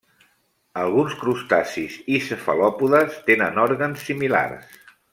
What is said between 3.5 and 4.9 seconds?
òrgans similars.